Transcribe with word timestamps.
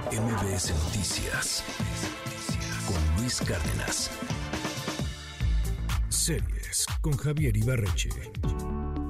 MBS 0.00 0.72
Noticias 0.84 1.62
con 2.86 2.96
Luis 3.20 3.40
Cárdenas. 3.40 4.10
Series 6.08 6.86
con 7.02 7.16
Javier 7.16 7.56
Ibarreche. 7.56 8.10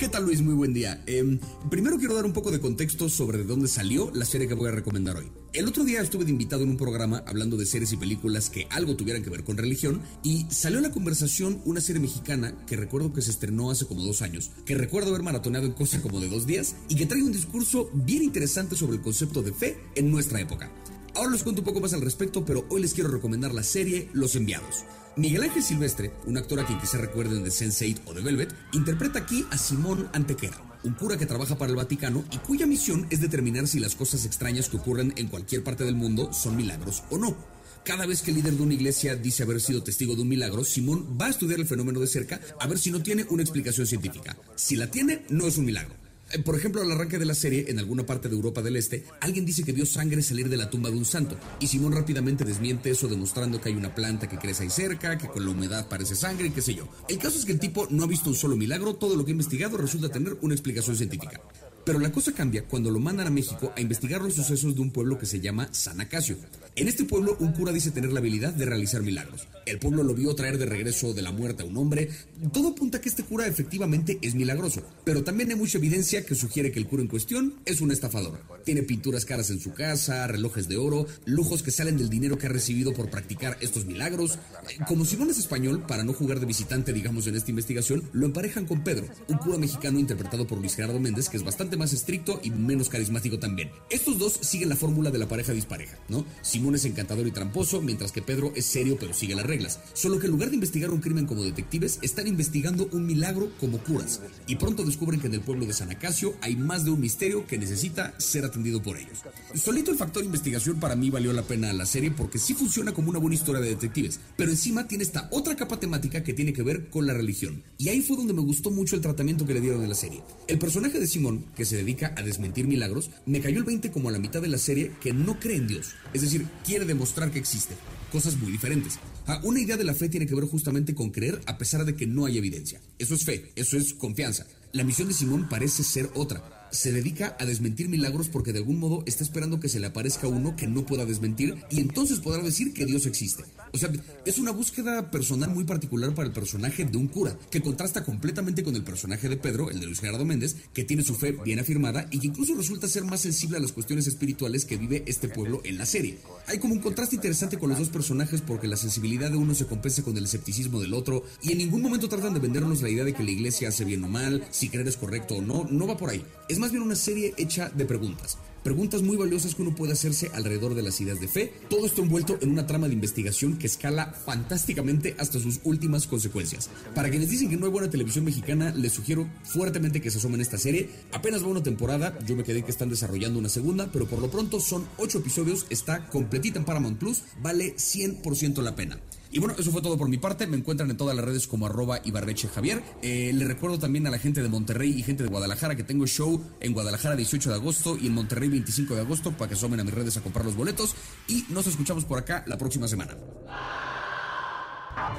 ¿Qué 0.00 0.08
tal 0.08 0.24
Luis? 0.24 0.40
Muy 0.40 0.54
buen 0.54 0.72
día. 0.72 1.04
Em, 1.06 1.38
primero 1.68 1.98
quiero 1.98 2.14
dar 2.14 2.24
un 2.24 2.32
poco 2.32 2.50
de 2.50 2.58
contexto 2.58 3.10
sobre 3.10 3.36
de 3.36 3.44
dónde 3.44 3.68
salió 3.68 4.10
la 4.14 4.24
serie 4.24 4.48
que 4.48 4.54
voy 4.54 4.70
a 4.70 4.72
recomendar 4.72 5.18
hoy. 5.18 5.30
El 5.52 5.68
otro 5.68 5.84
día 5.84 6.00
estuve 6.00 6.24
de 6.24 6.30
invitado 6.30 6.62
en 6.62 6.70
un 6.70 6.78
programa 6.78 7.22
hablando 7.26 7.58
de 7.58 7.66
series 7.66 7.92
y 7.92 7.98
películas 7.98 8.48
que 8.48 8.66
algo 8.70 8.96
tuvieran 8.96 9.22
que 9.22 9.28
ver 9.28 9.44
con 9.44 9.58
religión 9.58 10.00
y 10.22 10.46
salió 10.48 10.78
en 10.78 10.84
la 10.84 10.90
conversación 10.90 11.60
una 11.66 11.82
serie 11.82 12.00
mexicana 12.00 12.54
que 12.66 12.76
recuerdo 12.76 13.12
que 13.12 13.20
se 13.20 13.30
estrenó 13.30 13.70
hace 13.70 13.84
como 13.84 14.02
dos 14.02 14.22
años, 14.22 14.52
que 14.64 14.74
recuerdo 14.74 15.10
haber 15.10 15.22
maratoneado 15.22 15.66
en 15.66 15.72
cosa 15.72 16.00
como 16.00 16.18
de 16.18 16.30
dos 16.30 16.46
días 16.46 16.76
y 16.88 16.94
que 16.94 17.04
trae 17.04 17.22
un 17.22 17.32
discurso 17.32 17.90
bien 17.92 18.22
interesante 18.22 18.76
sobre 18.76 18.96
el 18.96 19.02
concepto 19.02 19.42
de 19.42 19.52
fe 19.52 19.76
en 19.96 20.10
nuestra 20.10 20.40
época. 20.40 20.72
Ahora 21.14 21.32
les 21.32 21.42
cuento 21.42 21.60
un 21.60 21.66
poco 21.66 21.80
más 21.80 21.92
al 21.92 22.00
respecto, 22.00 22.44
pero 22.44 22.64
hoy 22.70 22.82
les 22.82 22.94
quiero 22.94 23.10
recomendar 23.10 23.52
la 23.52 23.62
serie 23.62 24.08
Los 24.12 24.36
Enviados. 24.36 24.84
Miguel 25.16 25.42
Ángel 25.42 25.62
Silvestre, 25.62 26.12
un 26.24 26.38
actor 26.38 26.60
a 26.60 26.66
quien 26.66 26.78
quizá 26.78 26.98
recuerden 26.98 27.42
de 27.42 27.50
Sense8 27.50 28.02
o 28.06 28.14
de 28.14 28.22
Velvet, 28.22 28.54
interpreta 28.72 29.18
aquí 29.18 29.44
a 29.50 29.58
Simón 29.58 30.08
Antequera, 30.12 30.56
un 30.84 30.94
cura 30.94 31.18
que 31.18 31.26
trabaja 31.26 31.58
para 31.58 31.70
el 31.70 31.76
Vaticano 31.76 32.24
y 32.30 32.38
cuya 32.38 32.66
misión 32.66 33.06
es 33.10 33.20
determinar 33.20 33.66
si 33.66 33.80
las 33.80 33.96
cosas 33.96 34.24
extrañas 34.24 34.68
que 34.68 34.76
ocurren 34.76 35.12
en 35.16 35.26
cualquier 35.26 35.64
parte 35.64 35.84
del 35.84 35.96
mundo 35.96 36.32
son 36.32 36.56
milagros 36.56 37.02
o 37.10 37.18
no. 37.18 37.36
Cada 37.84 38.06
vez 38.06 38.22
que 38.22 38.30
el 38.30 38.36
líder 38.36 38.54
de 38.54 38.62
una 38.62 38.74
iglesia 38.74 39.16
dice 39.16 39.42
haber 39.42 39.60
sido 39.60 39.82
testigo 39.82 40.14
de 40.14 40.22
un 40.22 40.28
milagro, 40.28 40.64
Simón 40.64 41.18
va 41.20 41.26
a 41.26 41.30
estudiar 41.30 41.58
el 41.58 41.66
fenómeno 41.66 41.98
de 41.98 42.06
cerca 42.06 42.40
a 42.60 42.66
ver 42.66 42.78
si 42.78 42.90
no 42.90 43.02
tiene 43.02 43.26
una 43.30 43.42
explicación 43.42 43.86
científica. 43.86 44.36
Si 44.54 44.76
la 44.76 44.90
tiene, 44.90 45.24
no 45.28 45.46
es 45.46 45.58
un 45.58 45.64
milagro. 45.64 45.99
Eh, 46.32 46.38
por 46.38 46.56
ejemplo, 46.56 46.80
al 46.80 46.90
arranque 46.92 47.18
de 47.18 47.24
la 47.24 47.34
serie, 47.34 47.66
en 47.68 47.78
alguna 47.78 48.06
parte 48.06 48.28
de 48.28 48.36
Europa 48.36 48.62
del 48.62 48.76
Este, 48.76 49.04
alguien 49.20 49.44
dice 49.44 49.64
que 49.64 49.72
vio 49.72 49.84
sangre 49.84 50.22
salir 50.22 50.48
de 50.48 50.56
la 50.56 50.70
tumba 50.70 50.90
de 50.90 50.96
un 50.96 51.04
santo, 51.04 51.36
y 51.58 51.66
Simón 51.66 51.92
rápidamente 51.92 52.44
desmiente 52.44 52.90
eso 52.90 53.08
demostrando 53.08 53.60
que 53.60 53.70
hay 53.70 53.74
una 53.74 53.94
planta 53.94 54.28
que 54.28 54.38
crece 54.38 54.62
ahí 54.62 54.70
cerca, 54.70 55.18
que 55.18 55.28
con 55.28 55.44
la 55.44 55.50
humedad 55.50 55.88
parece 55.88 56.14
sangre 56.14 56.48
y 56.48 56.50
qué 56.50 56.62
sé 56.62 56.74
yo. 56.74 56.88
El 57.08 57.18
caso 57.18 57.38
es 57.38 57.44
que 57.44 57.52
el 57.52 57.60
tipo 57.60 57.86
no 57.90 58.04
ha 58.04 58.06
visto 58.06 58.30
un 58.30 58.36
solo 58.36 58.56
milagro, 58.56 58.94
todo 58.94 59.16
lo 59.16 59.24
que 59.24 59.30
ha 59.30 59.32
investigado 59.32 59.76
resulta 59.76 60.08
tener 60.08 60.36
una 60.40 60.54
explicación 60.54 60.96
científica. 60.96 61.40
Pero 61.84 61.98
la 61.98 62.12
cosa 62.12 62.32
cambia 62.32 62.64
cuando 62.64 62.90
lo 62.90 62.98
mandan 62.98 63.26
a 63.26 63.30
México 63.30 63.72
a 63.76 63.80
investigar 63.80 64.20
los 64.20 64.34
sucesos 64.34 64.74
de 64.74 64.80
un 64.80 64.90
pueblo 64.90 65.18
que 65.18 65.26
se 65.26 65.40
llama 65.40 65.68
San 65.72 66.00
Acacio. 66.00 66.36
En 66.76 66.88
este 66.88 67.04
pueblo, 67.04 67.36
un 67.40 67.52
cura 67.52 67.72
dice 67.72 67.90
tener 67.90 68.12
la 68.12 68.20
habilidad 68.20 68.52
de 68.52 68.64
realizar 68.64 69.02
milagros. 69.02 69.48
El 69.66 69.78
pueblo 69.78 70.02
lo 70.02 70.14
vio 70.14 70.34
traer 70.34 70.56
de 70.56 70.66
regreso 70.66 71.12
de 71.12 71.22
la 71.22 71.32
muerte 71.32 71.62
a 71.62 71.66
un 71.66 71.76
hombre. 71.76 72.08
Todo 72.52 72.68
apunta 72.68 72.98
a 72.98 73.00
que 73.00 73.08
este 73.08 73.24
cura 73.24 73.46
efectivamente 73.46 74.18
es 74.22 74.34
milagroso, 74.34 74.82
pero 75.04 75.24
también 75.24 75.50
hay 75.50 75.56
mucha 75.56 75.78
evidencia 75.78 76.24
que 76.24 76.34
sugiere 76.34 76.70
que 76.70 76.78
el 76.78 76.86
cura 76.86 77.02
en 77.02 77.08
cuestión 77.08 77.54
es 77.64 77.80
un 77.80 77.90
estafador. 77.90 78.40
Tiene 78.64 78.82
pinturas 78.82 79.24
caras 79.24 79.50
en 79.50 79.60
su 79.60 79.72
casa, 79.72 80.26
relojes 80.26 80.68
de 80.68 80.76
oro, 80.76 81.06
lujos 81.24 81.62
que 81.62 81.70
salen 81.70 81.96
del 81.96 82.08
dinero 82.08 82.38
que 82.38 82.46
ha 82.46 82.50
recibido 82.50 82.92
por 82.92 83.10
practicar 83.10 83.56
estos 83.60 83.84
milagros. 83.84 84.38
Como 84.86 85.04
si 85.04 85.16
no 85.16 85.28
es 85.30 85.38
español, 85.38 85.84
para 85.86 86.04
no 86.04 86.12
jugar 86.12 86.40
de 86.40 86.46
visitante, 86.46 86.92
digamos, 86.92 87.26
en 87.26 87.36
esta 87.36 87.50
investigación, 87.50 88.08
lo 88.12 88.26
emparejan 88.26 88.66
con 88.66 88.84
Pedro, 88.84 89.08
un 89.28 89.38
cura 89.38 89.58
mexicano 89.58 89.98
interpretado 89.98 90.46
por 90.46 90.58
Luis 90.58 90.74
Gerardo 90.74 91.00
Méndez, 91.00 91.28
que 91.28 91.36
es 91.36 91.44
bastante 91.44 91.69
más 91.76 91.92
estricto 91.92 92.40
y 92.42 92.50
menos 92.50 92.88
carismático 92.88 93.38
también. 93.38 93.70
Estos 93.90 94.18
dos 94.18 94.32
siguen 94.40 94.68
la 94.68 94.76
fórmula 94.76 95.10
de 95.10 95.18
la 95.18 95.28
pareja 95.28 95.52
dispareja, 95.52 95.98
¿no? 96.08 96.24
Simón 96.42 96.74
es 96.74 96.84
encantador 96.84 97.26
y 97.26 97.32
tramposo, 97.32 97.80
mientras 97.80 98.12
que 98.12 98.22
Pedro 98.22 98.52
es 98.54 98.66
serio 98.66 98.96
pero 98.98 99.14
sigue 99.14 99.34
las 99.34 99.46
reglas. 99.46 99.80
Solo 99.92 100.18
que 100.18 100.26
en 100.26 100.32
lugar 100.32 100.50
de 100.50 100.56
investigar 100.56 100.90
un 100.90 101.00
crimen 101.00 101.26
como 101.26 101.42
detectives, 101.42 101.98
están 102.02 102.26
investigando 102.26 102.88
un 102.92 103.06
milagro 103.06 103.50
como 103.58 103.78
curas. 103.78 104.20
Y 104.46 104.56
pronto 104.56 104.84
descubren 104.84 105.20
que 105.20 105.26
en 105.26 105.34
el 105.34 105.40
pueblo 105.40 105.66
de 105.66 105.72
San 105.72 105.90
Acacio 105.90 106.34
hay 106.40 106.56
más 106.56 106.84
de 106.84 106.90
un 106.90 107.00
misterio 107.00 107.46
que 107.46 107.58
necesita 107.58 108.14
ser 108.18 108.44
atendido 108.44 108.82
por 108.82 108.96
ellos. 108.96 109.18
Solito 109.54 109.90
el 109.90 109.98
factor 109.98 110.24
investigación 110.24 110.80
para 110.80 110.96
mí 110.96 111.10
valió 111.10 111.32
la 111.32 111.42
pena 111.42 111.72
la 111.72 111.86
serie 111.86 112.10
porque 112.10 112.38
sí 112.38 112.54
funciona 112.54 112.92
como 112.92 113.10
una 113.10 113.18
buena 113.18 113.36
historia 113.36 113.60
de 113.60 113.70
detectives, 113.70 114.20
pero 114.36 114.50
encima 114.50 114.86
tiene 114.86 115.04
esta 115.04 115.28
otra 115.30 115.56
capa 115.56 115.80
temática 115.80 116.22
que 116.22 116.34
tiene 116.34 116.52
que 116.52 116.62
ver 116.62 116.88
con 116.88 117.06
la 117.06 117.14
religión. 117.14 117.62
Y 117.78 117.88
ahí 117.88 118.00
fue 118.00 118.16
donde 118.16 118.32
me 118.32 118.42
gustó 118.42 118.70
mucho 118.70 118.96
el 118.96 119.02
tratamiento 119.02 119.46
que 119.46 119.54
le 119.54 119.60
dieron 119.60 119.82
en 119.82 119.88
la 119.88 119.94
serie. 119.94 120.22
El 120.46 120.58
personaje 120.58 120.98
de 120.98 121.06
Simón, 121.06 121.46
que 121.60 121.66
se 121.66 121.76
dedica 121.76 122.14
a 122.16 122.22
desmentir 122.22 122.66
milagros, 122.66 123.10
me 123.26 123.42
cayó 123.42 123.58
el 123.58 123.64
20 123.64 123.90
como 123.90 124.08
a 124.08 124.12
la 124.12 124.18
mitad 124.18 124.40
de 124.40 124.48
la 124.48 124.56
serie 124.56 124.92
que 124.98 125.12
no 125.12 125.38
cree 125.38 125.58
en 125.58 125.66
Dios. 125.66 125.90
Es 126.14 126.22
decir, 126.22 126.46
quiere 126.64 126.86
demostrar 126.86 127.30
que 127.30 127.38
existe. 127.38 127.74
Cosas 128.10 128.38
muy 128.38 128.50
diferentes. 128.50 128.98
Ah, 129.26 129.42
una 129.44 129.60
idea 129.60 129.76
de 129.76 129.84
la 129.84 129.92
fe 129.92 130.08
tiene 130.08 130.26
que 130.26 130.34
ver 130.34 130.44
justamente 130.44 130.94
con 130.94 131.10
creer 131.10 131.38
a 131.44 131.58
pesar 131.58 131.84
de 131.84 131.94
que 131.94 132.06
no 132.06 132.24
hay 132.24 132.38
evidencia. 132.38 132.80
Eso 132.98 133.14
es 133.14 133.26
fe, 133.26 133.52
eso 133.56 133.76
es 133.76 133.92
confianza. 133.92 134.46
La 134.72 134.84
misión 134.84 135.08
de 135.08 135.14
Simón 135.14 135.48
parece 135.48 135.82
ser 135.82 136.10
otra 136.14 136.42
se 136.70 136.92
dedica 136.92 137.36
a 137.38 137.44
desmentir 137.44 137.88
milagros 137.88 138.28
porque 138.28 138.52
de 138.52 138.58
algún 138.58 138.78
modo 138.78 139.02
está 139.06 139.24
esperando 139.24 139.60
que 139.60 139.68
se 139.68 139.80
le 139.80 139.86
aparezca 139.86 140.28
uno 140.28 140.56
que 140.56 140.66
no 140.66 140.86
pueda 140.86 141.04
desmentir 141.04 141.56
y 141.70 141.80
entonces 141.80 142.20
podrá 142.20 142.42
decir 142.42 142.72
que 142.72 142.86
Dios 142.86 143.06
existe. 143.06 143.44
O 143.72 143.78
sea, 143.78 143.90
es 144.24 144.38
una 144.38 144.50
búsqueda 144.50 145.10
personal 145.10 145.50
muy 145.50 145.64
particular 145.64 146.14
para 146.14 146.26
el 146.26 146.34
personaje 146.34 146.84
de 146.84 146.96
un 146.96 147.08
cura, 147.08 147.36
que 147.50 147.60
contrasta 147.60 148.04
completamente 148.04 148.64
con 148.64 148.74
el 148.74 148.82
personaje 148.82 149.28
de 149.28 149.36
Pedro, 149.36 149.70
el 149.70 149.80
de 149.80 149.86
Luis 149.86 150.00
Gerardo 150.00 150.24
Méndez, 150.24 150.56
que 150.72 150.84
tiene 150.84 151.04
su 151.04 151.14
fe 151.14 151.32
bien 151.44 151.58
afirmada 151.58 152.06
y 152.10 152.18
que 152.18 152.28
incluso 152.28 152.54
resulta 152.54 152.88
ser 152.88 153.04
más 153.04 153.20
sensible 153.20 153.58
a 153.58 153.60
las 153.60 153.72
cuestiones 153.72 154.06
espirituales 154.06 154.64
que 154.64 154.76
vive 154.76 155.04
este 155.06 155.28
pueblo 155.28 155.60
en 155.64 155.78
la 155.78 155.86
serie. 155.86 156.18
Hay 156.46 156.58
como 156.58 156.74
un 156.74 156.80
contraste 156.80 157.16
interesante 157.16 157.58
con 157.58 157.68
los 157.68 157.78
dos 157.78 157.90
personajes 157.90 158.40
porque 158.40 158.68
la 158.68 158.76
sensibilidad 158.76 159.30
de 159.30 159.36
uno 159.36 159.54
se 159.54 159.66
compensa 159.66 160.02
con 160.02 160.16
el 160.16 160.24
escepticismo 160.24 160.80
del 160.80 160.94
otro 160.94 161.24
y 161.42 161.52
en 161.52 161.58
ningún 161.58 161.82
momento 161.82 162.08
tratan 162.08 162.34
de 162.34 162.40
vendernos 162.40 162.82
la 162.82 162.90
idea 162.90 163.04
de 163.04 163.14
que 163.14 163.22
la 163.22 163.30
iglesia 163.30 163.68
hace 163.68 163.84
bien 163.84 164.02
o 164.04 164.08
mal, 164.08 164.44
si 164.60 164.68
creer 164.68 164.86
es 164.88 164.98
correcto 164.98 165.36
o 165.36 165.42
no, 165.42 165.66
no 165.70 165.86
va 165.86 165.96
por 165.96 166.10
ahí. 166.10 166.22
Es 166.46 166.58
más 166.58 166.70
bien 166.70 166.82
una 166.82 166.94
serie 166.94 167.32
hecha 167.38 167.70
de 167.70 167.86
preguntas. 167.86 168.36
Preguntas 168.62 169.00
muy 169.00 169.16
valiosas 169.16 169.54
que 169.54 169.62
uno 169.62 169.74
puede 169.74 169.94
hacerse 169.94 170.30
alrededor 170.34 170.74
de 170.74 170.82
las 170.82 171.00
ideas 171.00 171.18
de 171.18 171.28
fe. 171.28 171.50
Todo 171.70 171.86
esto 171.86 172.02
envuelto 172.02 172.36
en 172.42 172.50
una 172.50 172.66
trama 172.66 172.88
de 172.88 172.92
investigación 172.92 173.56
que 173.56 173.66
escala 173.66 174.12
fantásticamente 174.12 175.16
hasta 175.18 175.40
sus 175.40 175.60
últimas 175.64 176.06
consecuencias. 176.06 176.68
Para 176.94 177.08
quienes 177.08 177.30
dicen 177.30 177.48
que 177.48 177.56
no 177.56 177.64
hay 177.64 177.72
buena 177.72 177.88
televisión 177.88 178.26
mexicana, 178.26 178.70
les 178.76 178.92
sugiero 178.92 179.26
fuertemente 179.44 180.02
que 180.02 180.10
se 180.10 180.18
asomen 180.18 180.40
a 180.40 180.42
esta 180.42 180.58
serie. 180.58 180.90
Apenas 181.12 181.42
va 181.42 181.48
una 181.48 181.62
temporada, 181.62 182.18
yo 182.26 182.36
me 182.36 182.44
quedé 182.44 182.62
que 182.62 182.70
están 182.70 182.90
desarrollando 182.90 183.38
una 183.38 183.48
segunda, 183.48 183.90
pero 183.90 184.06
por 184.06 184.20
lo 184.20 184.30
pronto 184.30 184.60
son 184.60 184.86
8 184.98 185.20
episodios, 185.20 185.64
está 185.70 186.06
completita 186.08 186.58
en 186.58 186.66
Paramount 186.66 186.98
Plus, 186.98 187.22
vale 187.40 187.76
100% 187.76 188.60
la 188.60 188.76
pena. 188.76 189.00
Y 189.32 189.38
bueno, 189.38 189.54
eso 189.58 189.70
fue 189.70 189.80
todo 189.80 189.96
por 189.96 190.08
mi 190.08 190.18
parte. 190.18 190.46
Me 190.46 190.56
encuentran 190.56 190.90
en 190.90 190.96
todas 190.96 191.14
las 191.14 191.24
redes 191.24 191.46
como 191.46 191.66
arroba 191.66 192.00
Ibarreche 192.04 192.48
Javier. 192.48 192.82
Eh, 193.02 193.30
le 193.32 193.44
recuerdo 193.44 193.78
también 193.78 194.06
a 194.06 194.10
la 194.10 194.18
gente 194.18 194.42
de 194.42 194.48
Monterrey 194.48 194.90
y 194.90 195.02
gente 195.02 195.22
de 195.22 195.28
Guadalajara 195.28 195.76
que 195.76 195.84
tengo 195.84 196.06
show 196.06 196.42
en 196.60 196.72
Guadalajara 196.72 197.16
18 197.16 197.50
de 197.50 197.54
agosto 197.54 197.96
y 198.00 198.08
en 198.08 198.14
Monterrey 198.14 198.48
25 198.48 198.94
de 198.94 199.00
agosto 199.02 199.32
para 199.32 199.48
que 199.48 199.54
asomen 199.54 199.80
a 199.80 199.84
mis 199.84 199.94
redes 199.94 200.16
a 200.16 200.20
comprar 200.20 200.44
los 200.44 200.56
boletos. 200.56 200.94
Y 201.28 201.44
nos 201.48 201.66
escuchamos 201.66 202.04
por 202.04 202.18
acá 202.18 202.44
la 202.46 202.58
próxima 202.58 202.88
semana. 202.88 203.16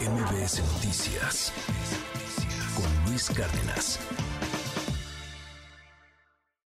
MBS 0.00 0.62
Noticias 0.74 1.52
con 2.76 3.10
Luis 3.10 3.30
Cárdenas. 3.30 3.98